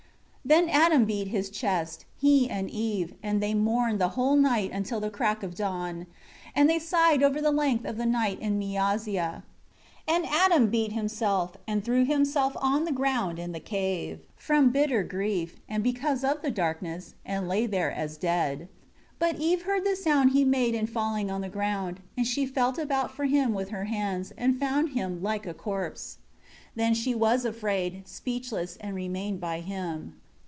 [0.43, 4.71] 1 Then Adam beat his chest, he and Eve, and they mourned the whole night
[4.71, 6.07] until the crack of dawn,
[6.55, 9.43] and they sighed over the length of the night in Miyazia.
[10.07, 14.71] 2 And Adam beat himself, and threw himself on the ground in the cave, from
[14.71, 18.61] bitter grief, and because of the darkness, and lay there as dead.
[18.67, 18.67] 3
[19.19, 22.01] But Eve heard the noise he made in falling on the ground.
[22.17, 26.17] And she felt about for him with her hands, and found him like a corpse.
[26.19, 26.27] 4
[26.77, 30.15] Then she was afraid, speechless, and remained by him.